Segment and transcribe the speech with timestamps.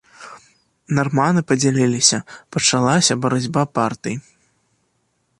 [0.99, 2.19] Нарманы падзяліліся,
[2.57, 4.15] пачалася барацьба партый.